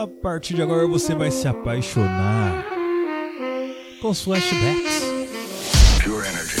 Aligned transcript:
A 0.00 0.06
partir 0.06 0.54
de 0.54 0.62
agora 0.62 0.86
você 0.86 1.12
vai 1.12 1.28
se 1.28 1.48
apaixonar 1.48 2.64
com 4.00 4.10
os 4.10 4.22
flashbacks. 4.22 5.02
Pure 6.04 6.24
energy. 6.24 6.60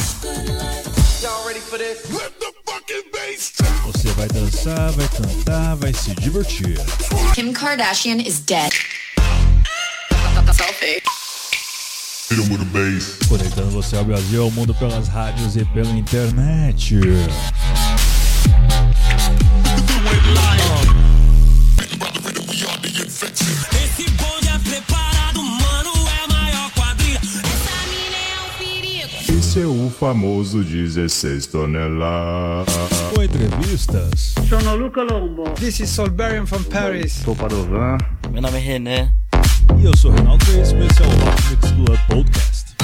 Y'all 1.22 1.46
ready 1.46 1.60
for 1.60 1.78
this? 1.78 2.10
Let 2.12 2.32
the 2.40 2.52
fucking 2.66 3.04
bass 3.12 3.52
down. 3.56 3.92
Você 3.92 4.08
vai 4.14 4.26
dançar, 4.26 4.90
vai 4.90 5.06
cantar, 5.06 5.76
vai 5.76 5.94
se 5.94 6.16
divertir. 6.16 6.80
Kim 7.32 7.52
Kardashian 7.52 8.16
is 8.16 8.40
dead. 8.40 8.72
Selfie. 10.52 11.00
Conectando 13.28 13.70
você 13.70 13.96
ao 13.96 14.04
Brasil, 14.04 14.42
ao 14.42 14.50
mundo 14.50 14.74
pelas 14.74 15.06
rádios 15.06 15.56
e 15.56 15.64
pela 15.66 15.90
internet. 15.90 16.96
Famoso 29.98 30.62
16 30.62 31.46
toneladas. 31.48 32.72
Com 33.14 33.22
entrevistas, 33.22 34.34
Sono 34.48 34.76
Luca 34.76 35.02
Lombo. 35.02 35.42
This 35.54 35.80
is 35.80 35.90
Solberian 35.90 36.46
from 36.46 36.62
Paris. 36.64 37.14
Sou 37.24 37.34
Padovan. 37.34 37.98
Meu 38.30 38.40
nome 38.40 38.58
é 38.58 38.60
René. 38.60 39.12
e 39.80 39.84
eu 39.84 39.96
sou 39.96 40.12
o 40.12 40.14
Reinaldo 40.14 40.44
Reis, 40.46 40.70
e 40.70 40.76
esse 40.76 41.02
é 41.02 41.06
o 41.06 41.10
Rock 41.10 41.50
Mix 41.50 41.72
Club 41.72 41.98
Podcast. 42.08 42.76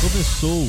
Começou. 0.00 0.68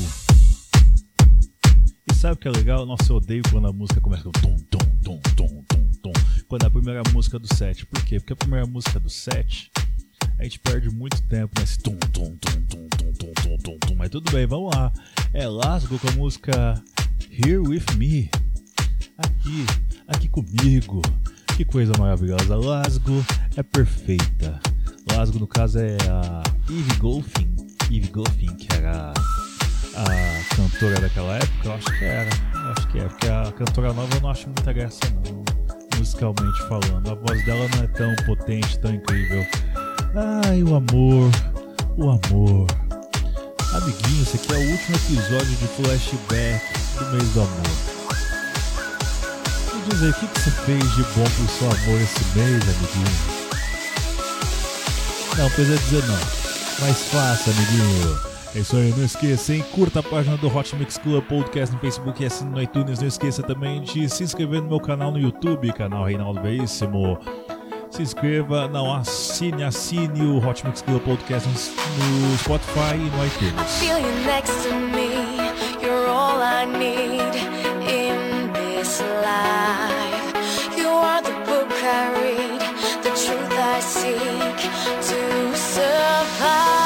E 2.12 2.13
sabe 2.15 2.34
o 2.34 2.38
que 2.38 2.48
é 2.49 2.52
legal? 2.52 2.85
Nossa, 2.85 3.12
eu 3.13 3.15
odeio 3.15 3.41
quando 3.49 3.67
a 3.67 3.73
música 3.73 4.01
começa 4.01 4.23
com 4.23 4.32
tom, 4.32 4.57
tom, 4.70 4.79
tom, 5.04 5.21
tom, 5.35 5.63
tom, 5.70 5.91
tom. 6.04 6.13
Quando 6.49 6.63
é 6.63 6.67
a 6.67 6.70
primeira 6.71 7.01
música 7.13 7.40
do 7.40 7.48
set. 7.55 7.85
Por 7.85 8.04
quê? 8.04 8.20
Porque 8.20 8.34
a 8.34 8.35
primeira 8.35 8.65
música 8.65 8.99
do 8.99 9.10
set, 9.10 9.71
a 10.38 10.44
gente 10.44 10.60
perde 10.60 10.90
muito 10.90 11.22
tempo 11.24 11.60
nesse 11.60 11.80
tom, 11.80 11.96
tom, 12.12 12.36
tom, 12.38 12.52
tom, 12.68 12.88
tom, 12.90 13.12
tom, 13.14 13.34
tom, 13.34 13.58
tom, 13.58 13.78
tom. 13.80 13.96
Mas 13.96 14.10
tudo 14.10 14.32
bem, 14.32 14.46
vamos 14.46 14.76
lá. 14.76 14.91
É 15.34 15.48
Lasgo 15.48 15.98
com 15.98 16.10
a 16.10 16.12
música 16.12 16.84
Here 17.32 17.58
With 17.58 17.86
Me. 17.98 18.30
Aqui, 19.18 19.66
aqui 20.08 20.28
comigo. 20.28 21.02
Que 21.56 21.63
coisa 21.63 21.94
maravilhosa. 21.98 22.56
Lasgo 22.56 23.26
é 23.56 23.63
perfeita. 23.63 24.60
Lasgo, 25.12 25.40
no 25.40 25.48
caso, 25.48 25.80
é 25.80 25.96
a 26.10 26.44
Eve 26.70 26.96
Golfin. 27.00 27.56
Eve 27.90 28.10
Golfin, 28.10 28.54
que 28.58 28.68
era 28.76 29.13
a 29.96 30.56
cantora 30.56 31.00
daquela 31.00 31.38
época. 31.38 31.68
Eu 31.70 31.74
acho 31.74 31.86
que 31.86 32.04
era. 32.04 32.30
Eu 32.54 32.72
acho 32.72 32.88
que 32.90 33.00
é. 33.00 33.08
Porque 33.08 33.28
a 33.28 33.52
cantora 33.54 33.94
nova 33.94 34.13
eu 34.16 34.22
não 34.22 34.30
acho 34.30 34.48
muita 34.48 34.74
graça, 34.74 35.00
não. 35.24 35.46
Musicalmente 35.98 36.60
falando. 36.68 37.10
A 37.10 37.16
voz 37.16 37.46
dela 37.46 37.68
não 37.76 37.84
é 37.84 37.88
tão 37.88 38.13
potente, 38.26 38.78
tão 38.80 38.94
incrível. 38.94 39.46
Ai, 40.18 40.63
o 40.63 40.76
amor. 40.76 41.30
O 41.98 42.04
amor. 42.04 42.68
Amiguinho, 43.74 44.22
esse 44.24 44.38
aqui 44.38 44.54
é 44.54 44.55
o 44.55 44.72
último 44.72 44.96
episódio 44.96 45.55
de 45.57 45.68
flashback 45.68 46.63
do 46.98 47.05
mês 47.12 47.30
do 47.34 47.41
amor. 47.41 47.96
Me 49.74 49.82
diz 49.90 50.04
aí, 50.04 50.10
o 50.12 50.13
que, 50.13 50.40
você 50.40 50.52
fez 50.52 50.96
de 50.96 51.04
bom 51.04 51.24
pro 51.24 51.48
seu 51.49 51.68
amor 51.68 52.02
esse 52.02 52.24
mês, 52.34 52.63
amiguinho? 52.63 53.35
Não, 55.38 55.49
precisa 55.49 55.77
dizer 55.80 56.04
não. 56.07 56.20
Mas 56.79 56.98
faça, 57.10 57.52
amiguinho. 57.52 58.35
É 58.55 58.60
isso 58.60 58.77
aí, 58.77 58.94
não 58.96 59.04
esqueça, 59.04 59.54
hein? 59.54 59.66
Curta 59.74 60.00
a 60.00 60.04
página 60.04 60.38
do 60.38 60.48
Hot 60.48 60.74
Mix 60.77 60.98
Club 60.98 61.22
Podcast 61.26 61.76
no 61.76 61.82
Facebook 61.82 62.24
e 62.24 62.26
assine 62.26 62.52
no 62.52 62.62
iTunes. 62.62 63.00
Não 63.00 63.07
esqueça 63.10 63.44
também 63.44 63.82
de 63.82 64.07
se 64.07 64.24
inscrever 64.24 64.62
no 64.62 64.69
meu 64.69 64.79
canal 64.79 65.12
no 65.12 65.19
YouTube, 65.19 65.74
canal 65.74 66.06
Reinaldo 66.06 66.41
Veríssimo. 66.41 67.19
Se 67.95 68.01
inscreva, 68.01 68.67
não, 68.67 68.94
assine, 68.94 69.63
assine 69.63 70.22
o 70.22 70.45
Hot 70.45 70.66
Mix 70.66 70.81
Club 70.81 71.01
Podcast 71.01 71.47
no 71.47 72.38
Spotify 72.38 72.95
e 72.95 73.09
no 73.09 73.25
iTunes. 73.25 73.79
feel 73.79 73.97
you 73.97 74.11
next 74.25 74.51
to 74.63 74.75
me. 74.75 75.38
You're 75.81 76.09
all 76.09 76.41
I 76.41 76.66
need 76.66 77.35
in 77.89 78.51
this 78.51 79.00
life. 79.00 80.78
You 80.78 80.89
are 80.89 81.22
the 81.22 81.31
book 81.45 81.72
I 81.72 82.11
read, 82.19 82.59
the 83.01 83.11
truth 83.11 83.53
I 83.53 83.79
seek 83.79 84.57
to 85.07 85.57
survive. 85.57 86.84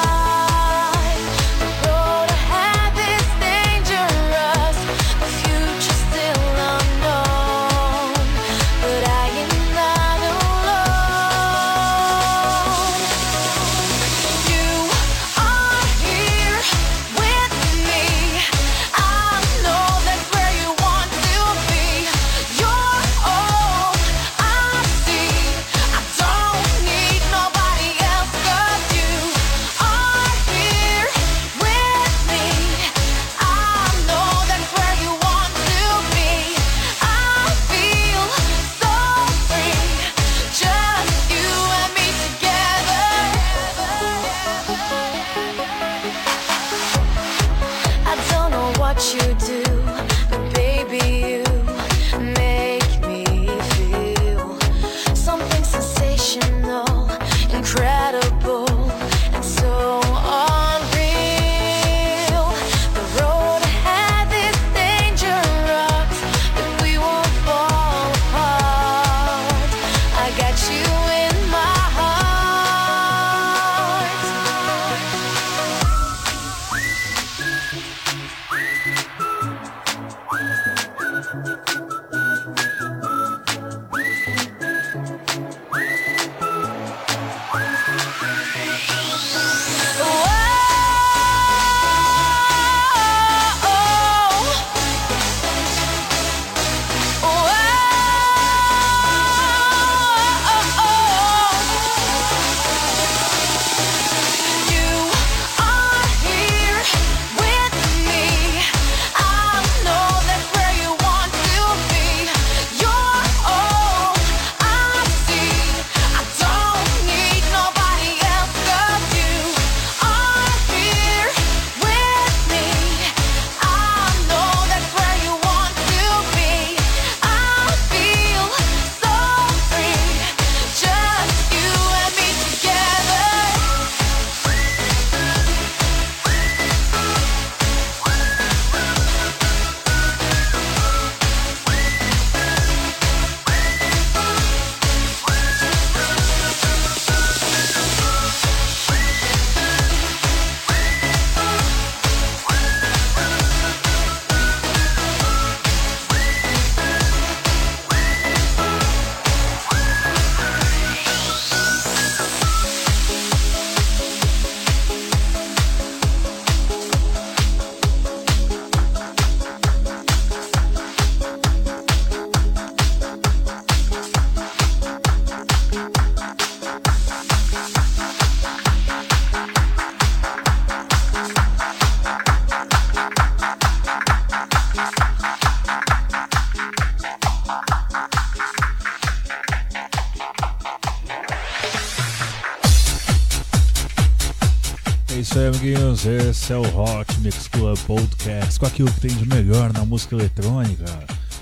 Aí, 196.07 196.15
amiguinhos. 196.15 196.29
Esse 196.29 196.53
é 196.53 196.57
o 196.57 196.61
Hot 196.61 197.19
Mix 197.21 197.47
Club 197.47 197.77
Podcast 197.79 198.59
com 198.59 198.65
aquilo 198.65 198.91
que 198.91 199.01
tem 199.01 199.15
de 199.15 199.27
melhor 199.27 199.73
na 199.73 199.83
música 199.85 200.15
eletrônica. 200.15 200.85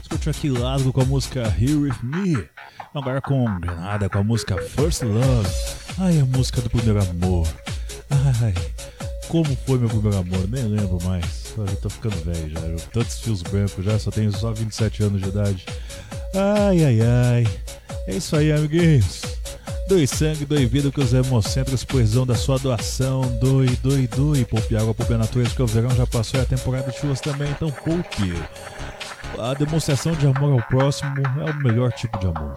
Escute 0.01 0.29
aqui 0.29 0.49
Lasgo 0.49 0.91
com 0.93 1.01
a 1.01 1.05
música 1.05 1.41
Here 1.59 1.75
With 1.75 1.95
Me. 2.01 2.47
Agora 2.93 3.21
com 3.21 3.45
Granada 3.59 4.09
com 4.09 4.19
a 4.19 4.23
música 4.23 4.57
First 4.57 5.03
Love. 5.03 5.49
Ai, 5.99 6.19
a 6.19 6.25
música 6.25 6.61
do 6.61 6.69
primeiro 6.69 7.01
amor. 7.01 7.47
Ai, 8.09 8.53
como 9.27 9.57
foi 9.65 9.77
meu 9.77 9.89
primeiro 9.89 10.17
amor? 10.17 10.47
Nem 10.49 10.63
lembro 10.63 10.99
mais. 11.03 11.53
Eu 11.57 11.75
tô 11.77 11.89
ficando 11.89 12.15
velho 12.23 12.49
já. 12.49 12.59
Eu, 12.59 12.79
tantos 12.93 13.19
fios 13.19 13.41
brancos 13.41 13.83
já, 13.83 13.99
só 13.99 14.11
tenho 14.11 14.31
só 14.31 14.51
27 14.53 15.03
anos 15.03 15.21
de 15.21 15.29
idade. 15.29 15.65
Ai, 16.33 16.83
ai, 16.85 16.99
ai. 17.01 17.47
É 18.07 18.15
isso 18.15 18.35
aí, 18.35 18.51
amiguinhos. 18.51 19.26
Doe 19.87 20.05
sangue, 20.05 20.45
doe 20.45 20.65
vida 20.65 20.91
que 20.91 20.99
os 20.99 21.13
hemocentros 21.13 21.85
precisam 21.85 22.25
da 22.25 22.35
sua 22.35 22.59
doação. 22.59 23.21
Doe, 23.39 23.67
doe, 23.81 24.05
doe. 24.07 24.43
Poupe 24.43 24.75
água, 24.75 24.93
poupe 24.93 25.13
a 25.13 25.17
natureza, 25.17 25.55
que 25.55 25.61
o 25.61 25.67
verão 25.67 25.89
já 25.91 26.05
passou 26.05 26.39
e 26.39 26.43
a 26.43 26.45
temporada 26.45 26.91
de 26.91 26.97
chuvas 26.97 27.21
também, 27.21 27.49
então 27.49 27.71
poupe. 27.71 28.33
A 29.39 29.53
demonstração 29.53 30.13
de 30.13 30.27
amor 30.27 30.53
ao 30.53 30.67
próximo 30.67 31.13
é 31.39 31.51
o 31.51 31.55
melhor 31.63 31.93
tipo 31.93 32.19
de 32.19 32.27
amor. 32.27 32.55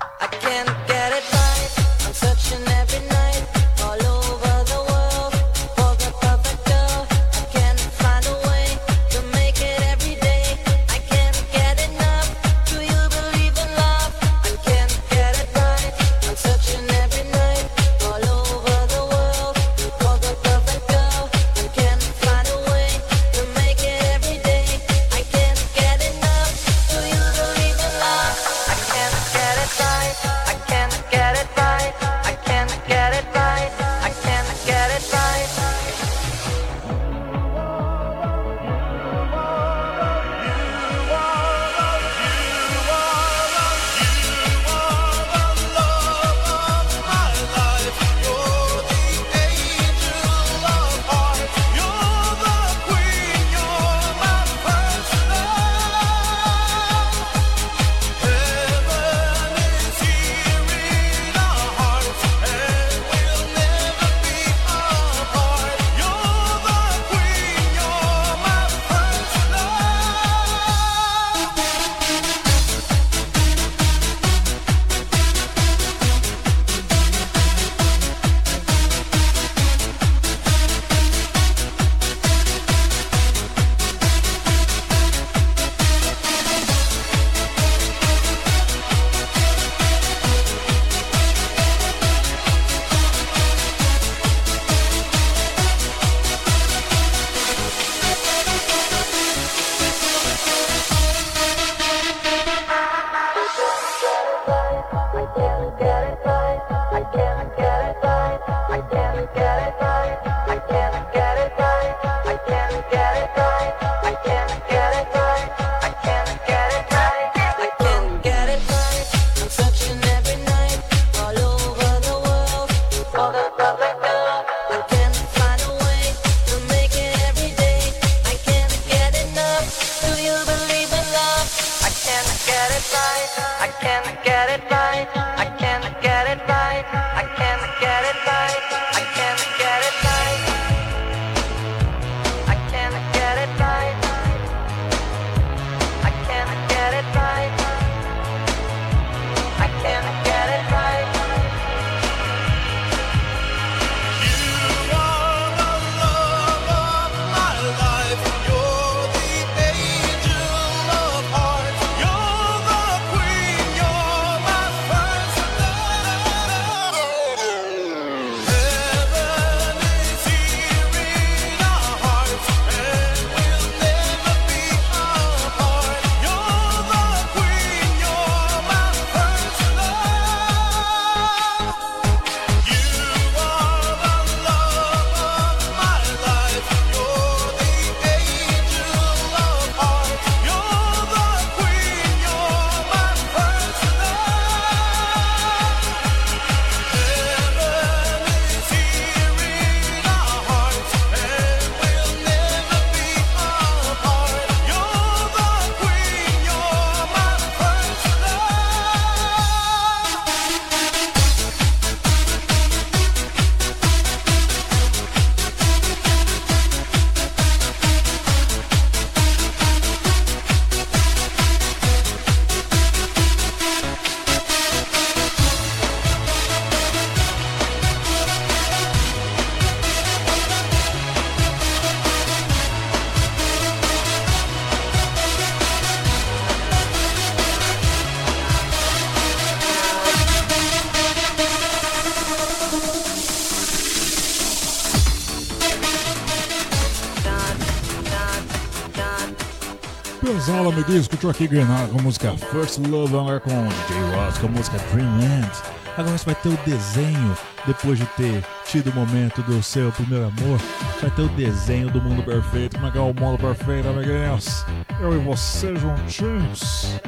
Pessoal, 250.21 250.69
amiguinhos, 250.69 251.03
escutou 251.03 251.31
aqui 251.31 251.49
Grenada 251.49 251.89
com 251.89 251.99
a 251.99 252.03
música 252.03 252.37
First 252.37 252.77
Love, 252.77 253.17
agora 253.17 253.41
com 253.41 253.49
DJ 253.51 254.03
Ross 254.15 254.37
com 254.37 254.49
a 254.49 254.51
música 254.51 254.77
Dreamland. 254.93 255.51
Agora 255.97 256.19
você 256.19 256.25
vai 256.27 256.35
ter 256.35 256.49
o 256.51 256.59
desenho 256.67 257.37
depois 257.67 257.99
de 257.99 258.05
ter 258.19 258.45
tido 258.67 258.91
o 258.91 258.95
momento 258.95 259.43
do 259.43 259.63
seu 259.63 259.91
primeiro 259.93 260.27
amor, 260.27 260.61
vai 261.01 261.11
ter 261.11 261.23
o 261.23 261.29
desenho 261.31 261.89
do 261.91 262.03
mundo 262.03 262.23
perfeito. 262.23 262.77
Como 262.77 262.89
é 262.89 262.91
que 262.91 262.99
é 262.99 263.01
o 263.01 263.15
mundo 263.15 263.39
perfeito, 263.39 263.89
amiguinhos? 263.89 264.67
Eu 265.01 265.15
e 265.15 265.19
você 265.25 265.75
juntinhos, 265.75 267.01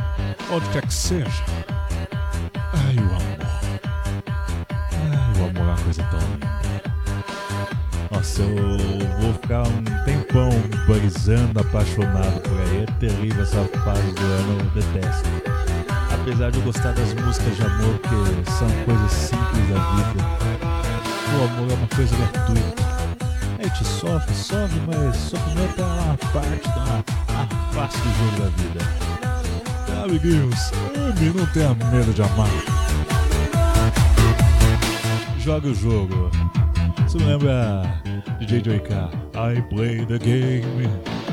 onde 0.51 0.67
quer 0.71 0.87
que 0.87 0.95
seja. 0.95 1.45
Ai, 2.73 2.97
o 2.97 3.01
amor. 3.01 3.21
Ai, 5.03 5.41
o 5.41 5.51
amor 5.51 5.61
é 5.61 5.71
uma 5.71 5.77
coisa 5.77 6.03
tão 6.05 6.19
linda. 6.19 6.72
Nossa, 8.23 8.43
eu 8.43 9.21
vou 9.21 9.33
ficar 9.33 9.65
um 9.67 9.83
tempão 10.05 10.49
brisando, 10.87 11.59
apaixonado 11.59 12.41
por 12.43 12.57
aí. 12.61 12.85
É 12.85 12.87
terrível 13.01 13.43
essa 13.43 13.65
fase 13.83 14.13
do 14.13 14.23
ano, 14.23 14.61
eu 14.61 14.81
detesto. 14.81 15.29
Apesar 16.15 16.53
de 16.53 16.59
eu 16.59 16.65
gostar 16.65 16.93
das 16.93 17.13
músicas 17.15 17.57
de 17.57 17.63
amor, 17.63 17.99
que 17.99 18.51
são 18.53 18.69
coisas 18.85 19.11
simples 19.11 19.69
da 19.71 19.91
vida, 19.97 20.25
o 21.33 21.45
amor 21.47 21.73
é 21.73 21.75
uma 21.75 21.89
coisa 21.89 22.17
gratuita. 22.17 22.83
A 23.59 23.63
gente 23.65 23.85
sofre, 23.85 24.35
sofre, 24.37 24.81
mas 24.87 25.17
sofrimento 25.17 25.81
é 25.81 25.85
uma 25.85 26.17
parte 26.17 26.69
da 26.69 27.03
uma 27.33 27.47
face 27.73 27.99
do 27.99 28.09
jogo 28.19 28.41
da 28.41 28.49
vida. 28.63 28.81
Então, 29.83 30.05
amiguinhos, 30.05 30.71
ame, 30.95 31.31
não 31.35 31.47
tenha 31.47 31.75
medo 31.91 32.15
de 32.15 32.23
amar. 32.23 32.49
Joga 35.41 35.67
o 35.67 35.75
jogo. 35.75 36.31
Me 37.15 37.25
lembra 37.25 37.83
DJ 38.41 38.63
Joyka? 38.63 39.37
I 39.37 39.61
play 39.71 40.05
the 40.05 40.19
game. 40.19 41.32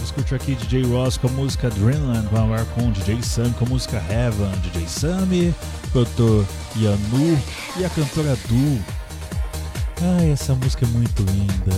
Você 0.00 0.34
aqui 0.34 0.54
DJ 0.54 0.84
Ross 0.84 1.18
com 1.18 1.26
a 1.26 1.30
música 1.30 1.68
Dreamland, 1.68 2.26
vamos 2.32 2.58
lá 2.58 2.64
com 2.74 2.90
DJ 2.90 3.22
Sam 3.22 3.52
com 3.52 3.66
a 3.66 3.68
música 3.68 4.02
Heaven. 4.10 4.50
DJ 4.62 4.88
Sammy, 4.88 5.54
cantor 5.92 6.46
Yanu 6.76 7.38
e 7.76 7.84
a 7.84 7.90
cantora 7.90 8.36
Du. 8.48 8.82
Ai, 10.16 10.30
essa 10.30 10.54
música 10.54 10.86
é 10.86 10.88
muito 10.88 11.22
linda. 11.24 11.76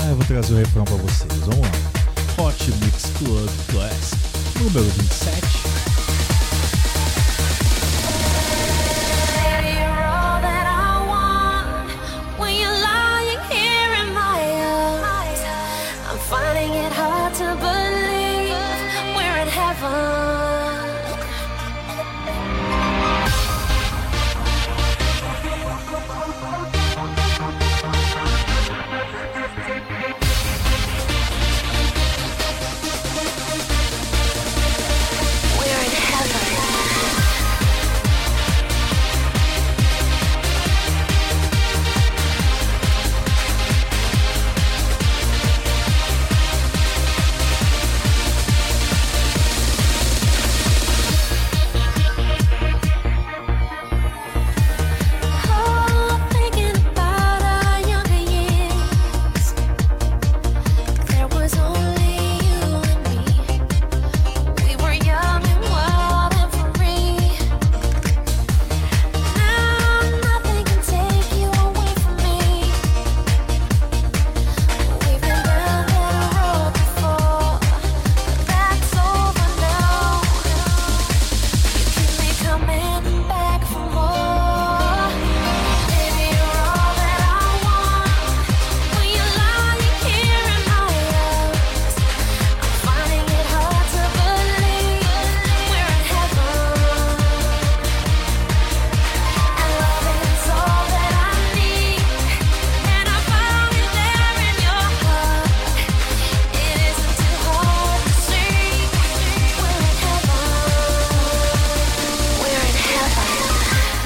Ah, 0.00 0.08
eu 0.08 0.16
vou 0.16 0.24
trazer 0.26 0.54
o 0.54 0.56
refrão 0.56 0.84
pra 0.84 0.96
vocês. 0.96 1.32
Vamos 1.40 1.60
lá. 1.60 2.44
Hot 2.44 2.72
Mix 2.72 3.04
Club 3.18 3.48
Class, 3.70 4.12
número 4.60 4.84
27. 4.84 5.67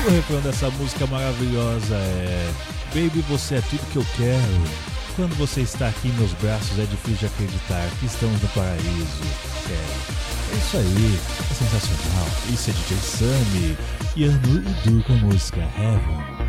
O 0.04 0.10
refrão 0.10 0.40
dessa 0.40 0.68
música 0.70 1.06
maravilhosa 1.06 1.94
é 1.94 2.52
Baby, 2.88 3.20
você 3.28 3.54
é 3.56 3.60
tudo 3.60 3.88
que 3.92 3.96
eu 3.96 4.06
quero. 4.16 4.92
Quando 5.14 5.36
você 5.36 5.60
está 5.60 5.88
aqui 5.88 6.08
em 6.08 6.12
meus 6.14 6.32
braços 6.34 6.76
é 6.76 6.84
difícil 6.86 7.18
de 7.18 7.26
acreditar 7.26 7.88
que 8.00 8.06
estamos 8.06 8.42
no 8.42 8.48
paraíso. 8.48 9.22
É, 9.70 10.54
é 10.54 10.56
isso 10.56 10.76
aí, 10.76 11.20
é 11.50 11.54
sensacional. 11.54 12.26
Isso 12.52 12.70
é 12.70 12.72
DJ 12.72 12.96
Sammy 12.98 13.78
e 14.16 14.24
Anu 14.24 14.58
e 14.58 14.88
Du 14.88 15.04
com 15.04 15.12
a 15.12 15.16
música 15.16 15.60
Heaven. 15.78 16.41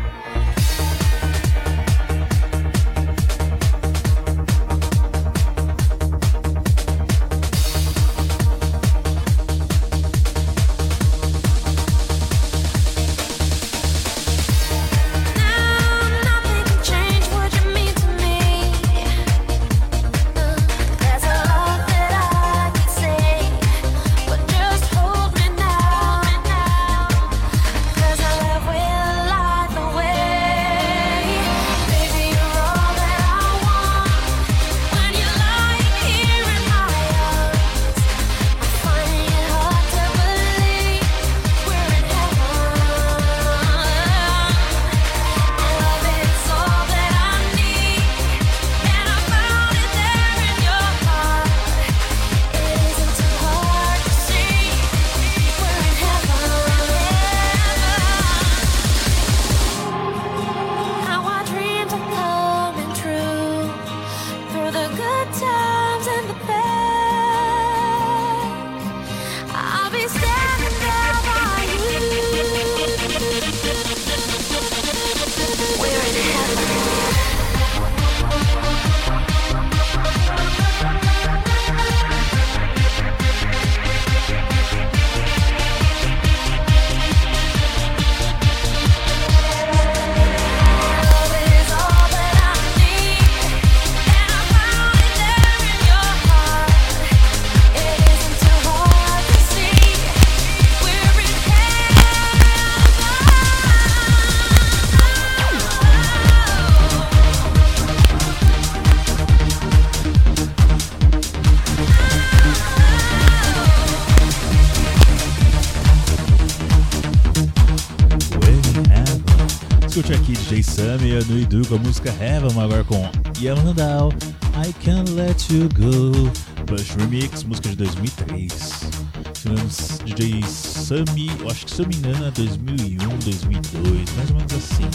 Sammy 121.14 121.14
e 121.14 121.16
Anu 121.16 121.38
e 121.38 121.44
Du 121.44 121.68
com 121.68 121.76
a 121.76 121.78
música 121.78 122.10
Heaven, 122.20 122.60
agora 122.60 122.82
com 122.84 123.08
Yamanadal, 123.40 124.12
I 124.56 124.72
Can't 124.84 125.10
Let 125.12 125.48
You 125.50 125.68
Go, 125.74 126.30
Bush 126.66 126.90
Remix, 126.96 127.44
música 127.44 127.68
de 127.68 127.76
2003. 127.76 128.90
Tivemos 129.34 130.00
DJ 130.04 130.42
Sammy, 130.42 131.30
eu 131.40 131.50
acho 131.50 131.66
que 131.66 131.70
se 131.70 131.82
eu 131.82 131.86
me 131.86 131.96
engano 131.96 132.26
é 132.26 132.30
2001, 132.32 132.96
2002, 132.96 134.16
mais 134.16 134.30
ou 134.30 134.36
menos 134.36 134.52
assim. 134.54 134.88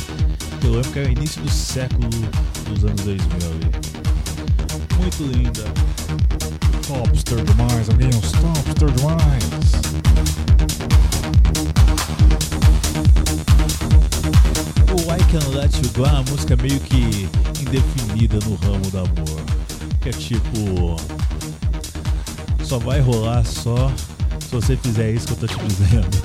Eu 0.63 0.71
lembro 0.73 0.91
que 0.91 0.99
era 0.99 1.09
início 1.09 1.41
do 1.41 1.49
século 1.49 2.09
dos 2.67 2.83
anos 2.83 3.01
2000 3.01 3.27
ali. 3.51 3.71
Muito 4.99 5.23
linda. 5.37 5.63
Topster 6.87 7.43
demais, 7.45 7.89
amigos, 7.89 8.31
topster 8.31 8.91
demais. 8.91 9.58
Can 15.31 15.47
Let 15.55 15.75
You 15.75 15.91
Go 15.93 16.07
é 16.07 16.09
uma 16.09 16.23
música 16.23 16.55
meio 16.55 16.79
que 16.79 17.29
indefinida 17.61 18.39
no 18.47 18.55
ramo 18.55 18.89
do 18.89 18.97
amor. 18.97 19.41
que 20.01 20.09
é 20.09 20.11
tipo. 20.11 20.95
Só 22.63 22.79
vai 22.79 22.99
rolar 22.99 23.45
só 23.45 23.91
se 24.39 24.49
você 24.49 24.75
fizer 24.75 25.11
isso 25.11 25.27
que 25.27 25.33
eu 25.33 25.37
tô 25.37 25.45
te 25.47 25.65
dizendo. 25.65 26.17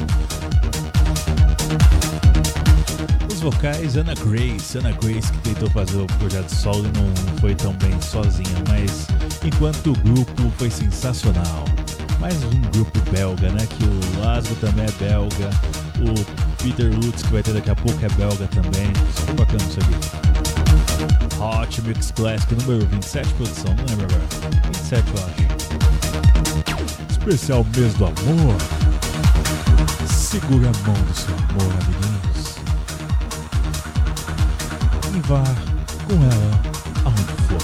Os 3.30 3.40
vocais, 3.40 3.94
Ana 3.98 4.14
Grace, 4.14 4.78
Ana 4.78 4.92
Grace 4.92 5.30
que 5.32 5.38
tentou 5.50 5.68
fazer 5.68 5.98
o 5.98 6.06
projeto 6.06 6.48
solo 6.48 6.86
e 6.86 6.98
não 6.98 7.38
foi 7.40 7.54
tão 7.54 7.74
bem 7.74 8.00
sozinha, 8.00 8.56
mas 8.66 9.06
enquanto 9.44 9.88
o 9.88 9.98
grupo 9.98 10.50
foi 10.56 10.70
sensacional. 10.70 11.66
Mais 12.18 12.42
um 12.42 12.60
grupo 12.72 12.98
belga, 13.10 13.50
né? 13.50 13.66
Que 13.66 13.84
o 13.84 14.24
Laszlo 14.24 14.56
também 14.56 14.86
é 14.86 14.92
belga, 14.92 15.50
o 16.00 16.43
Peter 16.64 16.90
Lutz, 16.94 17.22
que 17.22 17.30
vai 17.30 17.42
ter 17.42 17.52
daqui 17.52 17.68
a 17.68 17.76
pouco, 17.76 18.02
é 18.02 18.08
belga 18.16 18.46
também. 18.46 18.90
Só 19.14 19.26
tô 19.26 19.34
bacana 19.34 19.62
isso 19.64 19.78
aqui. 19.80 19.92
Hot 21.38 21.82
Mix 21.82 22.10
Classic 22.12 22.54
número 22.54 22.86
27, 22.86 23.28
produção, 23.34 23.74
não 23.76 23.84
lembro 23.84 24.06
agora. 24.06 24.22
27, 24.72 25.04
eu 25.14 25.24
acho. 25.26 25.44
Especial 27.10 27.66
mês 27.76 27.92
do 27.92 28.06
amor. 28.06 28.56
Segura 30.08 30.70
a 30.70 30.72
mão 30.86 30.94
do 30.94 31.14
seu 31.14 31.34
amor, 31.34 31.70
amiguinhos. 31.82 32.56
E 35.14 35.20
vá 35.28 35.44
com 36.06 36.14
ela 36.24 36.60
aonde 37.04 37.34
for. 37.46 37.62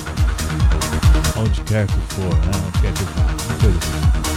Aonde 1.38 1.60
quer 1.62 1.86
que 1.86 2.00
for, 2.08 2.34
né? 2.34 2.52
Aonde 2.52 2.78
quer 2.80 2.92
que 2.92 3.04
vá. 3.04 3.24
Uma. 3.66 4.30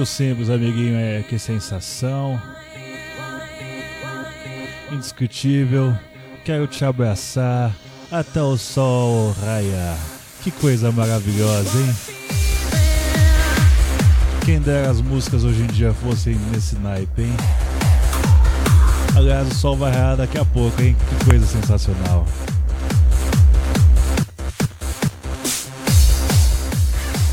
Muito 0.00 0.06
simples, 0.06 0.48
amiguinho. 0.48 0.96
É 0.96 1.22
que 1.28 1.38
sensação. 1.38 2.40
Indiscutível. 4.90 5.94
Quero 6.42 6.66
te 6.66 6.86
abraçar 6.86 7.70
até 8.10 8.40
o 8.42 8.56
sol 8.56 9.34
raiar. 9.44 9.98
Que 10.42 10.50
coisa 10.50 10.90
maravilhosa, 10.90 11.78
hein? 11.78 11.94
Quem 14.46 14.58
dera 14.58 14.90
as 14.90 15.02
músicas 15.02 15.44
hoje 15.44 15.62
em 15.62 15.66
dia 15.66 15.92
fossem 15.92 16.34
nesse 16.50 16.76
naipe, 16.76 17.22
hein? 17.22 17.36
Aliás, 19.14 19.48
o 19.48 19.54
sol 19.54 19.76
vai 19.76 19.92
raiar 19.92 20.16
daqui 20.16 20.38
a 20.38 20.44
pouco, 20.46 20.80
hein? 20.80 20.96
Que 21.10 21.24
coisa 21.26 21.44
sensacional. 21.44 22.26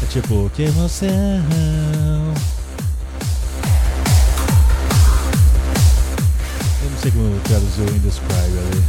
É 0.03 0.05
tipo, 0.09 0.51
que. 0.53 0.63
Eu 0.63 0.89
sei 7.07 7.11
como 7.11 7.39
Indescribe 7.95 8.57
ali. 8.59 8.83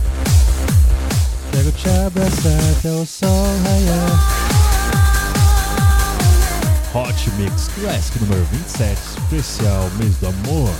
Quero 1.52 1.72
te 1.72 1.88
abraçar 1.88 2.60
até 2.78 2.90
o 2.90 3.06
sol 3.06 3.46
raiar. 3.64 4.38
Hot 6.94 7.30
Mix 7.38 7.68
Classic 7.78 8.18
número 8.20 8.44
27, 8.52 8.98
especial 9.30 9.90
mês 9.98 10.16
do 10.16 10.28
amor. 10.28 10.70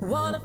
What 0.00 0.34
a 0.34 0.40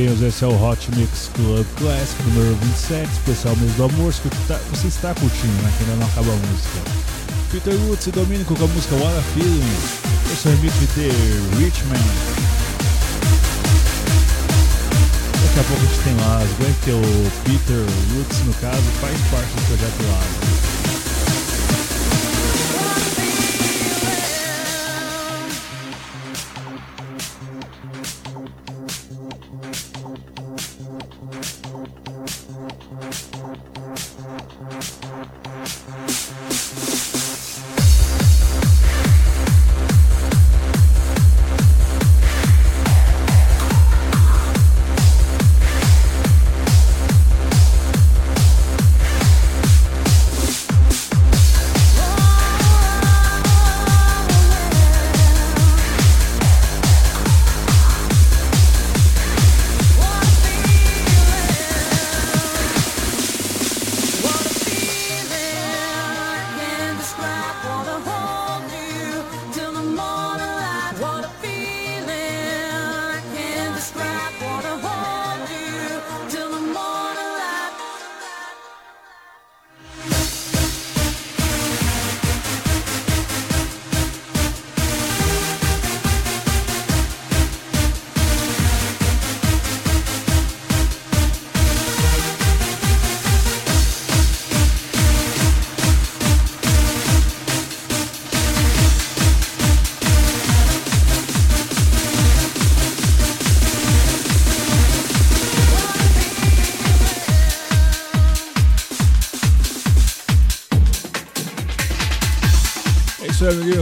É 0.00 0.06
amiguinhos. 0.06 0.22
Esse 0.22 0.44
é 0.44 0.48
o 0.48 0.62
Hot 0.64 0.90
Mix 0.96 1.30
Club 1.34 1.66
Classic 1.78 2.22
número 2.24 2.56
27, 2.62 3.10
especial 3.12 3.56
mês 3.56 3.72
do 3.74 3.84
amor. 3.84 4.12
que 4.12 4.28
tá- 4.48 4.60
Você 4.70 4.86
está 4.88 5.14
curtindo, 5.14 5.62
né? 5.62 5.72
Que 5.76 5.84
ainda 5.84 5.96
não 5.96 6.06
acaba 6.06 6.32
a 6.32 6.36
música. 6.36 6.80
Peter 7.52 7.74
Woods 7.86 8.06
e 8.06 8.10
Dominico 8.12 8.54
com 8.54 8.64
a 8.64 8.68
música 8.68 8.94
What 8.94 9.18
a 9.18 9.22
Feeling. 9.34 9.76
Eu 10.30 10.36
sou 10.36 10.52
o 10.52 10.54
remix 10.56 10.74
de 10.78 11.58
Richman. 11.58 12.00
Daqui 15.42 15.60
a 15.60 15.64
pouco 15.64 15.82
a 15.82 15.86
gente 15.86 16.02
tem 16.04 16.14
Lasgo, 16.16 16.64
hein? 16.64 16.76
Que 16.84 16.90
o 16.92 17.30
Peter 17.44 17.84
Woods, 18.14 18.38
no 18.46 18.54
caso, 18.54 18.82
faz 19.00 19.18
parte 19.30 19.50
do 19.50 19.62
projeto 19.66 20.02
Lasgo. 20.08 21.09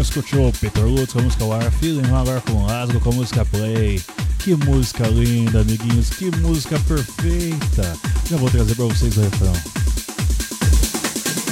Escutou 0.09 0.51
Peter 0.59 0.87
Lutz 0.87 1.13
com 1.13 1.19
a 1.19 1.23
música 1.23 1.45
War 1.45 1.71
Feeling, 1.71 2.07
agora 2.07 2.41
com 2.41 2.65
Lasgo 2.65 2.99
com 2.99 3.11
a 3.11 3.13
música 3.13 3.45
Play. 3.45 4.03
Que 4.39 4.55
música 4.55 5.07
linda, 5.07 5.61
amiguinhos. 5.61 6.09
Que 6.09 6.35
música 6.39 6.81
perfeita. 6.81 7.95
Já 8.25 8.39
vou 8.39 8.49
trazer 8.49 8.75
pra 8.75 8.87
vocês 8.87 9.19
o 9.19 9.21
refrão. 9.21 9.53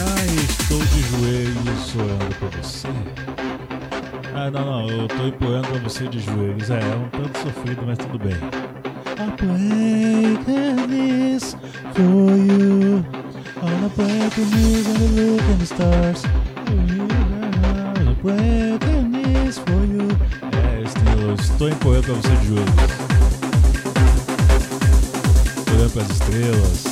Ai, 0.08 0.26
estou 0.48 0.78
de 0.78 1.02
joelhos 1.02 1.94
orando 1.96 2.34
por 2.36 2.48
você. 2.56 2.88
Ah, 4.34 4.50
não, 4.50 4.64
não, 4.64 4.88
eu 4.88 5.06
tô 5.06 5.26
implorando 5.26 5.68
pra 5.68 5.78
você 5.80 6.08
de 6.08 6.18
joelhos. 6.20 6.70
É, 6.70 6.80
é 6.80 6.96
um 6.96 7.08
tanto 7.10 7.38
sofrido, 7.38 7.82
mas 7.86 7.98
tudo 7.98 8.18
bem. 8.18 8.36
I 9.18 9.30
play 9.36 10.88
this 10.88 11.54
for 11.94 12.34
you. 12.34 13.04
On 13.62 13.84
a 13.84 13.88
break 13.94 14.38
news 14.38 14.86
and 14.86 14.96
the 14.96 15.20
look 15.20 15.42
and 15.42 15.58
the 15.58 15.66
stars. 15.66 16.55
This 18.22 19.58
for 19.58 19.84
you. 19.84 20.08
É, 20.52 20.82
estilo, 20.82 21.34
estou 21.34 21.68
implorando 21.68 22.04
pra 22.04 22.14
você 22.14 22.36
de 22.36 22.46
joelhos. 22.46 22.70
Olhando 25.72 25.92
pras 25.92 26.10
estrelas. 26.10 26.84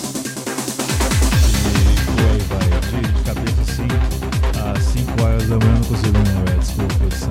E 1.67 2.01
por 2.05 2.21
aí 2.31 2.41
vai. 2.49 2.69
De, 2.81 3.13
de 3.13 3.23
cabeça 3.25 3.61
assim, 3.63 3.89
às 4.71 4.83
5 4.85 5.23
horas 5.23 5.49
da 5.49 5.57
manhã 5.57 5.75
não 5.75 5.85
consigo 5.85 6.19
lembrar, 6.19 6.59
desculpa, 6.59 6.95
produção. 6.95 7.31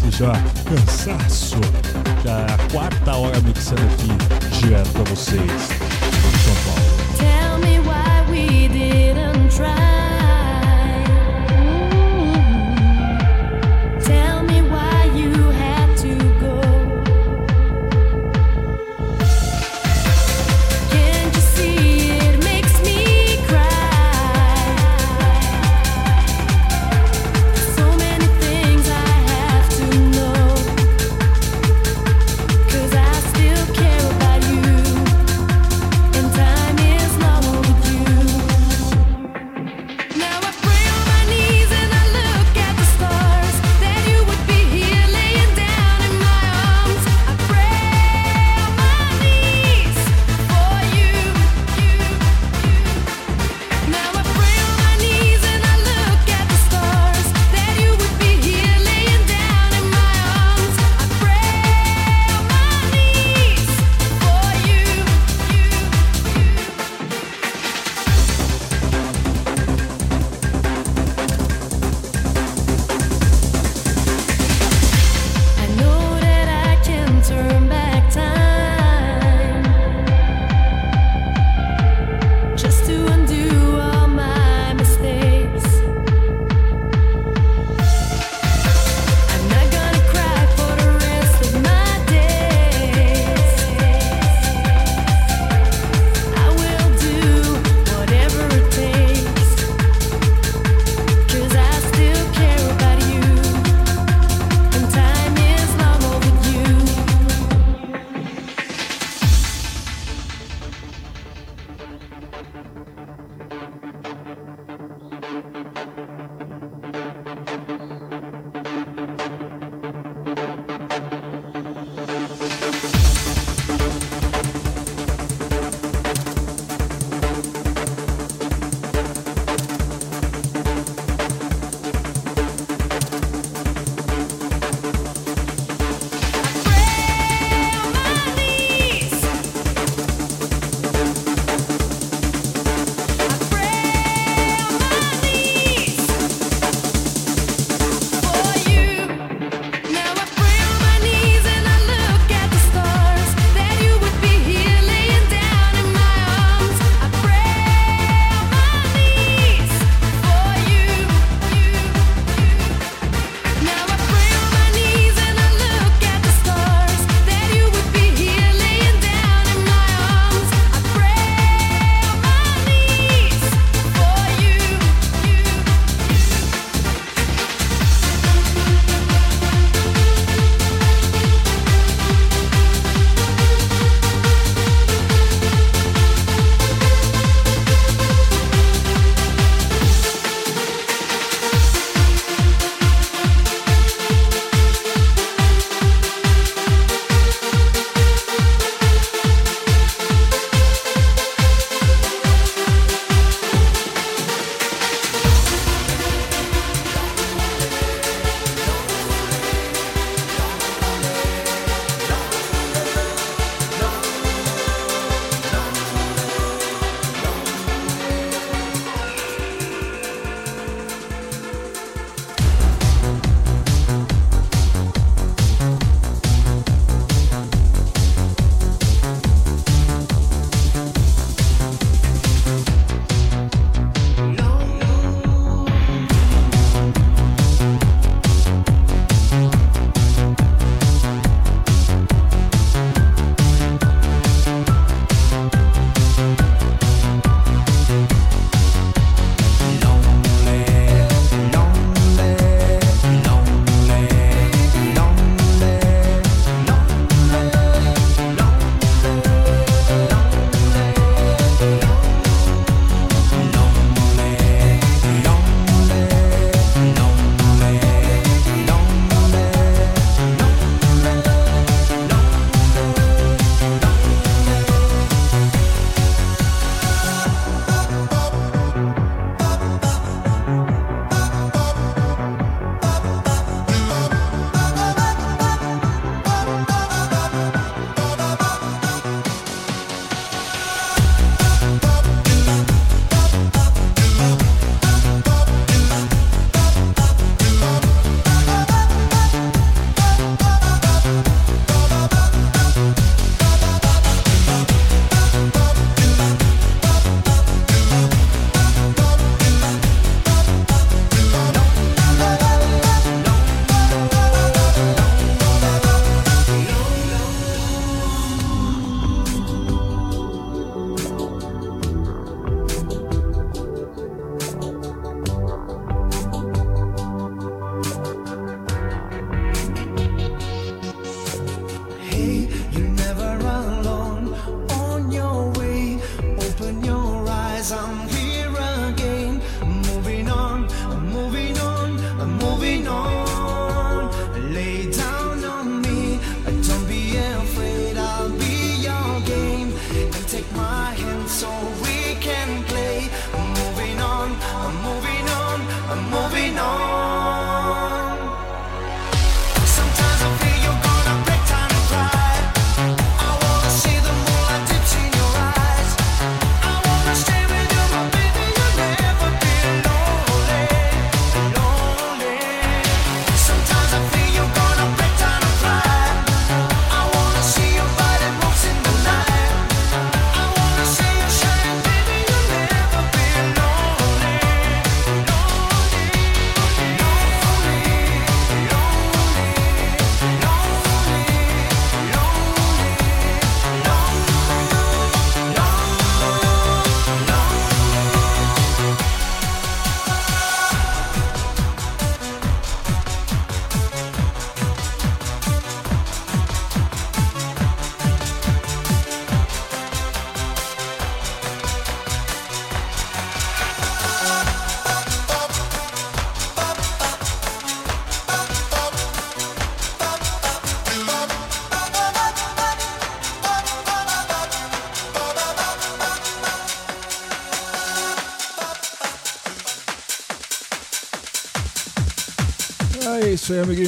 Se 0.00 0.12
chama 0.12 0.42
Cansaço. 0.64 1.60
Já 2.24 2.38
é 2.38 2.52
a 2.52 2.58
quarta 2.72 3.16
hora 3.16 3.40
mixando 3.40 3.82
aqui, 3.82 4.58
direto 4.60 4.88
pra 4.90 5.02
vocês, 5.04 5.40
São 6.44 6.54
Paulo. 6.64 6.80
Tell 7.18 7.58
me 7.58 7.80
why 7.80 8.24
we 8.30 8.68
didn't 8.68 9.54
try. 9.54 10.03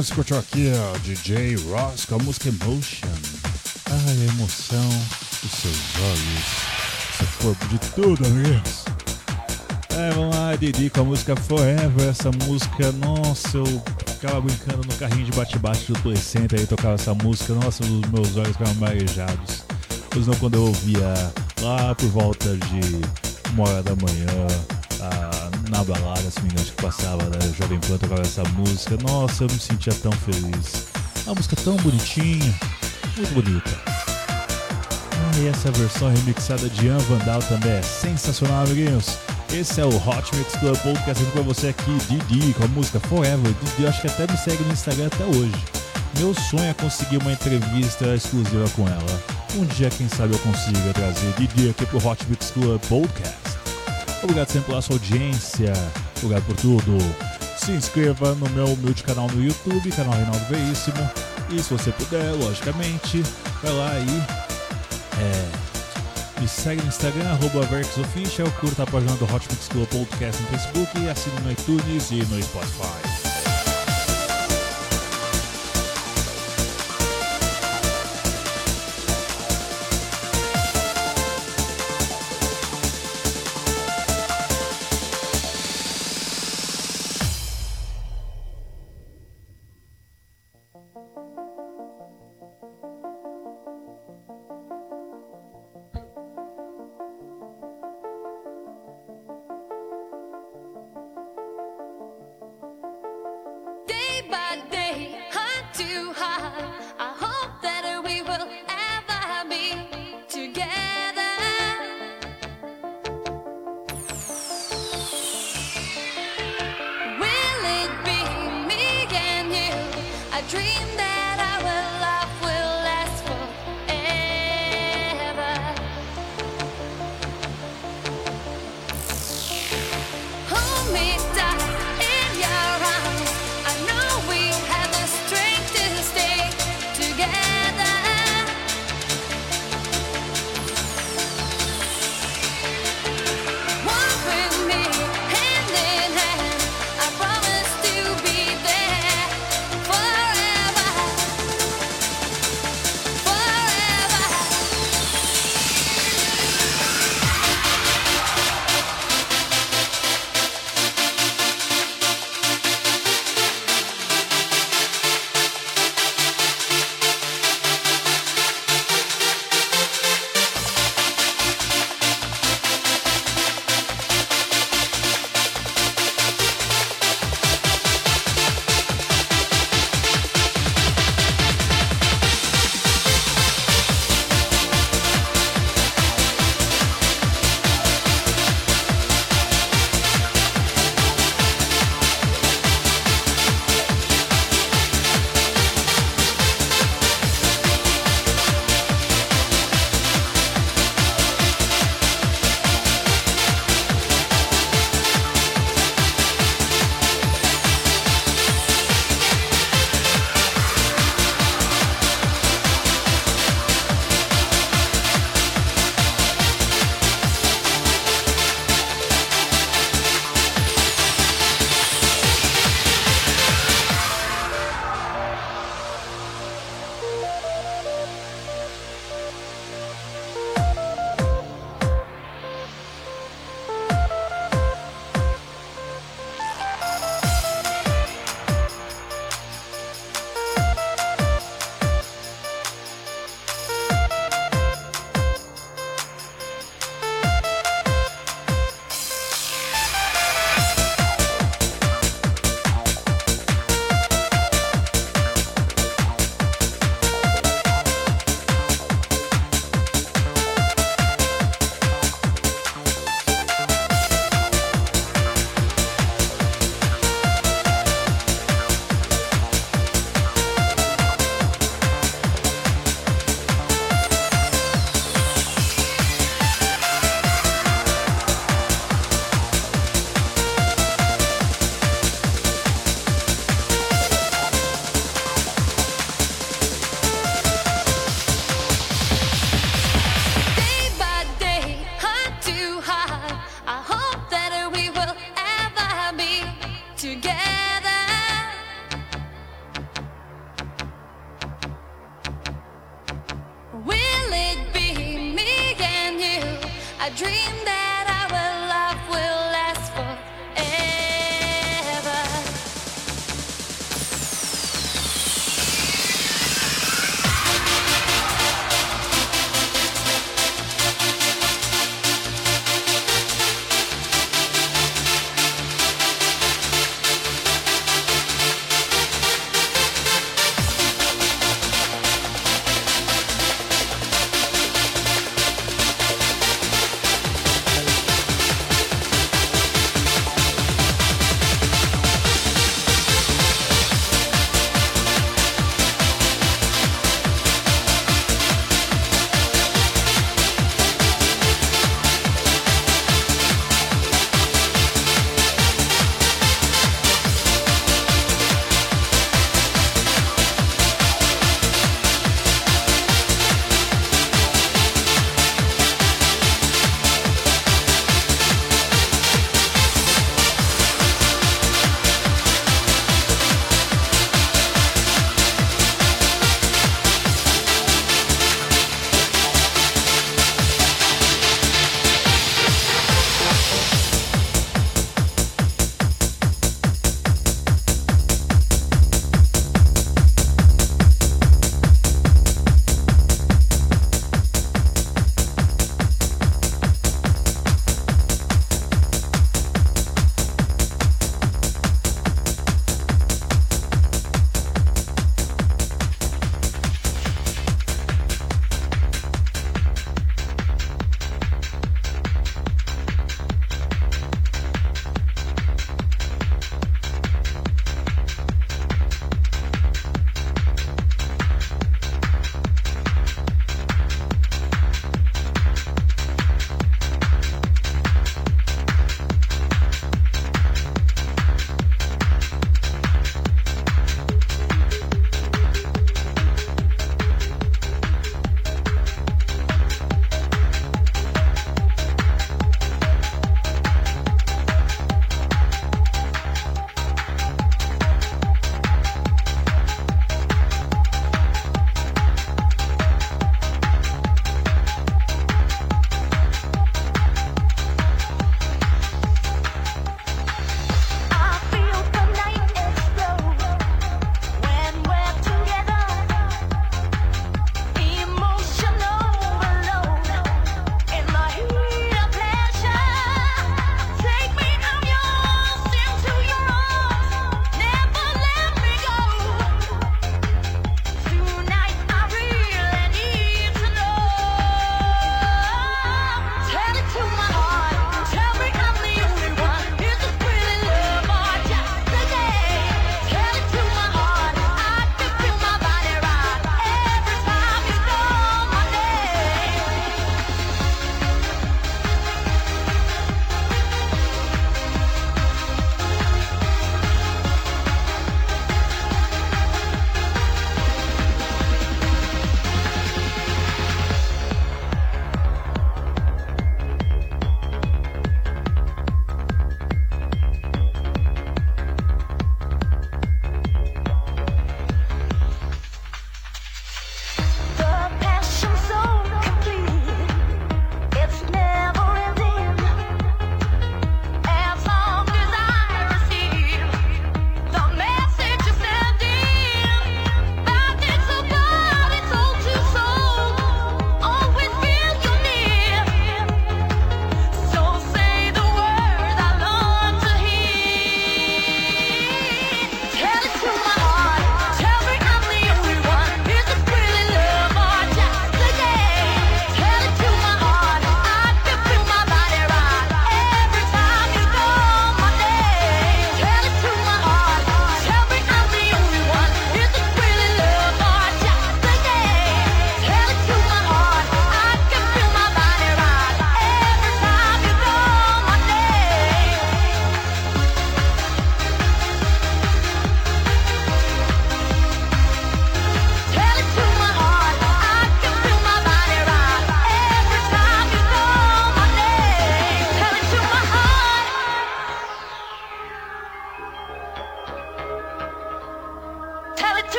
Você 0.00 0.14
curtiu 0.14 0.38
aqui, 0.38 0.72
ó, 0.74 0.98
DJ 1.00 1.56
Ross 1.56 2.06
com 2.06 2.14
a 2.14 2.18
música 2.18 2.48
Emotion. 2.48 3.06
Ai, 3.90 4.16
a 4.16 4.32
emoção 4.32 4.88
dos 5.42 5.50
seus 5.50 5.76
olhos, 6.02 7.18
seu 7.18 7.26
corpo, 7.42 7.66
de 7.66 7.78
tudo, 7.90 8.26
amiguinhos. 8.26 8.86
É, 9.90 10.10
vamos 10.12 10.34
lá, 10.34 10.56
Didi 10.56 10.88
com 10.88 11.02
a 11.02 11.04
música 11.04 11.36
Forever. 11.36 12.08
Essa 12.08 12.30
música, 12.46 12.90
nossa, 12.92 13.58
eu 13.58 13.66
ficava 14.06 14.40
brincando 14.40 14.78
no 14.88 14.94
carrinho 14.94 15.26
de 15.26 15.32
bate-bate 15.32 15.92
do 15.92 15.98
Play 16.00 16.16
Center 16.16 16.58
aí 16.58 16.66
tocava 16.66 16.94
essa 16.94 17.12
música. 17.12 17.52
Nossa, 17.52 17.84
os 17.84 18.00
meus 18.10 18.34
olhos 18.38 18.56
ficavam 18.56 18.74
marejados. 18.76 19.64
Pois 20.08 20.26
não, 20.26 20.34
quando 20.36 20.54
eu 20.54 20.62
ouvia 20.62 21.14
lá 21.60 21.94
por 21.94 22.08
volta 22.08 22.56
de 22.56 23.50
uma 23.52 23.68
hora 23.68 23.82
da 23.82 23.94
manhã, 23.96 24.46
na 25.80 25.84
balada, 25.84 26.30
se 26.30 26.40
me 26.42 26.50
engano, 26.50 26.66
que 26.66 26.82
passava 26.82 27.30
da 27.30 27.38
Jovem 27.52 27.78
Pan 27.80 27.96
tocava 27.96 28.20
essa 28.20 28.42
música. 28.50 28.98
Nossa, 29.02 29.44
eu 29.44 29.48
me 29.48 29.58
sentia 29.58 29.94
tão 29.94 30.12
feliz. 30.12 30.86
Uma 31.24 31.34
música 31.34 31.56
tão 31.56 31.76
bonitinha, 31.76 32.54
muito 33.16 33.34
bonita. 33.34 33.70
Ah, 33.86 35.38
e 35.38 35.48
essa 35.48 35.70
versão 35.70 36.12
remixada 36.12 36.68
de 36.68 36.86
Ian 36.86 36.98
Vandal 36.98 37.40
também 37.42 37.72
é 37.72 37.82
sensacional, 37.82 38.64
amiguinhos. 38.64 39.16
Esse 39.52 39.80
é 39.80 39.84
o 39.84 39.96
Hot 39.96 40.34
Mix 40.36 40.54
Club 40.56 40.76
Podcast 40.78 41.24
pra 41.26 41.42
você 41.42 41.68
aqui, 41.68 41.98
Didi, 42.08 42.52
com 42.54 42.64
a 42.64 42.68
música 42.68 43.00
Forever. 43.00 43.54
Didi, 43.62 43.86
acho 43.86 44.02
que 44.02 44.08
até 44.08 44.30
me 44.30 44.38
segue 44.38 44.62
no 44.64 44.72
Instagram 44.72 45.06
até 45.06 45.24
hoje. 45.24 45.64
Meu 46.18 46.34
sonho 46.34 46.64
é 46.70 46.74
conseguir 46.74 47.16
uma 47.18 47.32
entrevista 47.32 48.14
exclusiva 48.14 48.68
com 48.76 48.86
ela. 48.86 49.22
Um 49.56 49.64
dia, 49.64 49.88
quem 49.88 50.08
sabe, 50.08 50.34
eu 50.34 50.38
consiga 50.40 50.92
trazer 50.92 51.32
Didi 51.38 51.70
aqui 51.70 51.86
pro 51.86 52.06
Hot 52.06 52.24
Mix 52.28 52.50
Club 52.50 52.80
Podcast. 52.86 53.49
Obrigado 54.22 54.50
sempre 54.50 54.68
pela 54.68 54.82
sua 54.82 54.96
audiência, 54.96 55.72
obrigado 56.18 56.44
por 56.44 56.56
tudo. 56.56 56.98
Se 57.56 57.72
inscreva 57.72 58.34
no 58.34 58.48
meu 58.50 58.66
humilde 58.66 59.02
canal 59.02 59.28
no 59.28 59.42
YouTube, 59.42 59.90
canal 59.92 60.14
Reinaldo 60.14 60.44
Veríssimo. 60.46 61.10
E 61.50 61.62
se 61.62 61.72
você 61.72 61.90
puder, 61.92 62.32
logicamente, 62.34 63.22
vai 63.62 63.72
lá 63.72 63.98
e 63.98 64.40
é, 65.20 66.40
me 66.40 66.48
segue 66.48 66.80
no 66.82 66.88
Instagram, 66.88 67.28
arroba 67.28 67.66
VerxOfficial, 67.66 68.50
curta 68.60 68.84
a 68.84 68.86
página 68.86 69.14
do 69.16 69.24
Hot 69.24 69.46
Mix 69.50 69.68
Club 69.68 69.88
Podcast 69.88 70.42
no 70.42 70.48
Facebook 70.48 70.98
e 70.98 71.08
assine 71.08 71.40
no 71.40 71.52
iTunes 71.52 72.10
e 72.10 72.16
no 72.16 72.42
Spotify. 72.42 73.09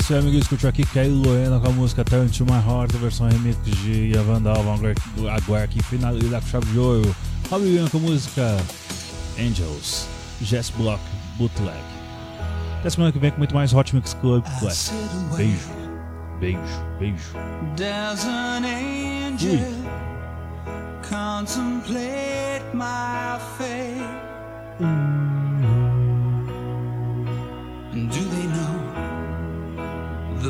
Isso 0.00 0.14
aí, 0.14 0.20
amigo. 0.20 0.36
Escutou 0.38 0.68
aqui 0.70 0.84
Kelly 0.86 1.08
Loena 1.08 1.60
com 1.60 1.68
a 1.68 1.72
música 1.72 2.04
Turn 2.04 2.28
to 2.28 2.44
My 2.44 2.52
Heart, 2.52 2.92
versão 2.96 3.28
remix 3.28 3.58
de 3.82 4.12
Yavan 4.12 4.42
Dalva. 4.42 4.74
Agora 5.30 5.64
aqui, 5.64 5.82
finalizar 5.82 6.40
com 6.40 6.48
chave 6.48 6.66
de 6.66 6.78
ouro. 6.78 7.16
Robbie 7.50 7.66
Williams 7.66 7.90
com 7.90 7.98
a 7.98 8.00
música 8.00 8.56
Angels, 9.38 10.06
Jess 10.42 10.70
Block, 10.76 11.00
Bootleg. 11.36 11.78
Até 12.80 12.90
semana 12.90 13.12
que 13.12 13.18
vem 13.18 13.30
com 13.30 13.38
muito 13.38 13.54
mais 13.54 13.72
Hot 13.72 13.94
Mix 13.94 14.14
Club 14.14 14.44
Classic. 14.60 14.94
Beijo, 15.36 15.70
beijo, 16.38 16.58
beijo. 16.98 17.32
Does 17.76 18.24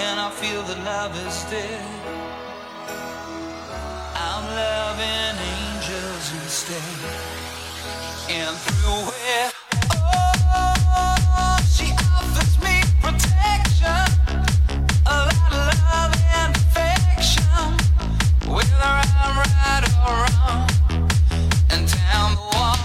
and 0.00 0.18
I 0.18 0.30
feel 0.30 0.62
that 0.62 0.78
love 0.84 1.14
is 1.26 1.44
dead. 1.50 1.84
I'm 4.16 4.44
loving 4.62 5.36
angels 5.56 6.26
instead, 6.40 7.00
and 8.38 8.56
through 8.64 9.06
it, 9.36 9.52
she 11.74 11.86
offers 12.16 12.54
me 12.64 12.76
protection. 13.04 14.04
A 15.06 15.16
lot 15.28 15.52
of 15.52 15.74
love 15.90 16.14
and 16.38 16.50
affection, 16.56 17.68
whether 18.48 18.92
I'm 19.24 19.34
right 19.44 19.84
or 20.08 20.16
wrong. 20.24 20.68
And 21.72 21.82
down 21.92 22.28
the 22.38 22.46
waterfall, 22.54 22.79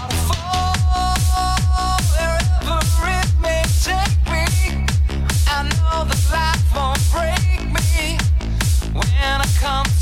come 9.66 9.95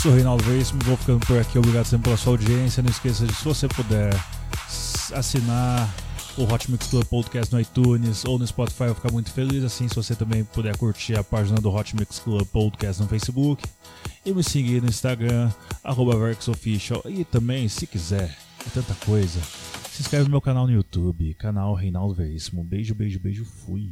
sou 0.00 0.14
Reinaldo 0.14 0.42
Veríssimo, 0.44 0.80
vou 0.84 0.96
ficando 0.96 1.26
por 1.26 1.38
aqui. 1.38 1.58
Obrigado 1.58 1.84
sempre 1.84 2.04
pela 2.04 2.16
sua 2.16 2.32
audiência. 2.32 2.82
Não 2.82 2.88
esqueça 2.88 3.26
de, 3.26 3.34
se 3.34 3.44
você 3.44 3.68
puder, 3.68 4.14
assinar 5.12 5.94
o 6.38 6.44
Hot 6.44 6.70
Mix 6.70 6.86
Club 6.86 7.04
Podcast 7.04 7.52
no 7.52 7.60
iTunes 7.60 8.24
ou 8.24 8.38
no 8.38 8.46
Spotify, 8.46 8.84
eu 8.84 8.86
vou 8.86 8.94
ficar 8.94 9.12
muito 9.12 9.30
feliz. 9.30 9.62
Assim, 9.62 9.88
se 9.88 9.94
você 9.94 10.14
também 10.14 10.42
puder 10.42 10.74
curtir 10.78 11.18
a 11.18 11.22
página 11.22 11.60
do 11.60 11.70
Hot 11.70 11.94
Mix 11.94 12.18
Club 12.18 12.46
Podcast 12.46 13.02
no 13.02 13.08
Facebook 13.08 13.62
e 14.24 14.32
me 14.32 14.42
seguir 14.42 14.80
no 14.80 14.88
Instagram, 14.88 15.52
VerxOfficial. 15.84 17.02
E 17.04 17.22
também, 17.22 17.68
se 17.68 17.86
quiser, 17.86 18.34
é 18.66 18.70
tanta 18.72 18.94
coisa, 19.04 19.38
se 19.92 20.00
inscreve 20.00 20.24
no 20.24 20.30
meu 20.30 20.40
canal 20.40 20.66
no 20.66 20.72
YouTube, 20.72 21.34
canal 21.34 21.74
Reinaldo 21.74 22.14
Veríssimo. 22.14 22.64
Beijo, 22.64 22.94
beijo, 22.94 23.20
beijo, 23.20 23.44
fui. 23.44 23.90